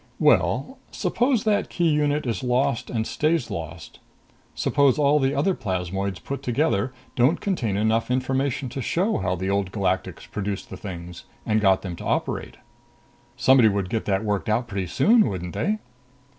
"Well, 0.17 0.79
suppose 0.89 1.43
that 1.43 1.69
key 1.69 1.89
unit 1.91 2.25
is 2.25 2.41
lost 2.43 2.89
and 2.89 3.05
stays 3.05 3.51
lost. 3.51 3.99
Suppose 4.55 4.97
all 4.97 5.19
the 5.19 5.35
other 5.35 5.53
plasmoids 5.53 6.17
put 6.17 6.41
together 6.41 6.91
don't 7.15 7.39
contain 7.39 7.77
enough 7.77 8.09
information 8.09 8.67
to 8.69 8.81
show 8.81 9.17
how 9.19 9.35
the 9.35 9.51
Old 9.51 9.71
Galactics 9.71 10.25
produced 10.25 10.71
the 10.71 10.75
things 10.75 11.25
and 11.45 11.61
got 11.61 11.83
them 11.83 11.95
to 11.97 12.03
operate." 12.03 12.57
"Somebody 13.37 13.69
would 13.69 13.91
get 13.91 14.05
that 14.05 14.25
worked 14.25 14.49
out 14.49 14.67
pretty 14.67 14.87
soon, 14.87 15.29
wouldn't 15.29 15.53
they?" 15.53 15.77